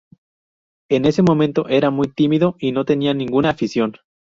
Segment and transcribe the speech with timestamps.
[0.89, 3.97] En ese momento, era muy tímido y no tenía ninguna afición.